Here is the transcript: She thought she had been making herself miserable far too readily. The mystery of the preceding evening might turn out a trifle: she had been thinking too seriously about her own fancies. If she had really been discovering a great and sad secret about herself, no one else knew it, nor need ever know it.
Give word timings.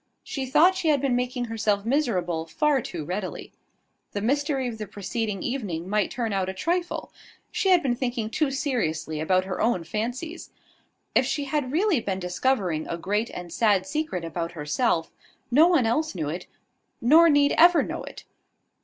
She 0.23 0.47
thought 0.47 0.73
she 0.73 0.87
had 0.87 0.99
been 0.99 1.15
making 1.15 1.45
herself 1.45 1.85
miserable 1.85 2.47
far 2.47 2.81
too 2.81 3.05
readily. 3.05 3.53
The 4.13 4.21
mystery 4.21 4.67
of 4.67 4.79
the 4.79 4.87
preceding 4.87 5.43
evening 5.43 5.87
might 5.87 6.09
turn 6.09 6.33
out 6.33 6.49
a 6.49 6.55
trifle: 6.55 7.13
she 7.51 7.69
had 7.69 7.83
been 7.83 7.95
thinking 7.95 8.31
too 8.31 8.49
seriously 8.49 9.19
about 9.19 9.45
her 9.45 9.61
own 9.61 9.83
fancies. 9.83 10.49
If 11.13 11.27
she 11.27 11.43
had 11.43 11.71
really 11.71 11.99
been 11.99 12.17
discovering 12.17 12.87
a 12.87 12.97
great 12.97 13.29
and 13.29 13.53
sad 13.53 13.85
secret 13.85 14.25
about 14.25 14.53
herself, 14.53 15.11
no 15.51 15.67
one 15.67 15.85
else 15.85 16.15
knew 16.15 16.29
it, 16.29 16.47
nor 16.99 17.29
need 17.29 17.51
ever 17.55 17.83
know 17.83 18.01
it. 18.03 18.23